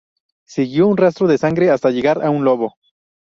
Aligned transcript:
Siguió 0.47 0.87
un 0.87 0.97
rastro 0.97 1.27
de 1.27 1.37
sangre 1.37 1.69
hasta 1.69 1.91
llegar 1.91 2.25
a 2.25 2.31
un 2.31 2.43
lobo. 2.43 2.73